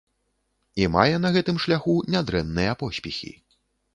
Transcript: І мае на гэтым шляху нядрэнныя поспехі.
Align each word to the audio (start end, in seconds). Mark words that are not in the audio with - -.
І 0.81 0.87
мае 0.95 1.17
на 1.25 1.29
гэтым 1.35 1.59
шляху 1.67 1.95
нядрэнныя 2.15 2.73
поспехі. 2.81 3.29